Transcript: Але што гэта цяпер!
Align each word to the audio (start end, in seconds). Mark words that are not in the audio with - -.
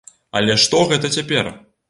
Але 0.39 0.55
што 0.63 0.81
гэта 0.93 1.13
цяпер! 1.19 1.53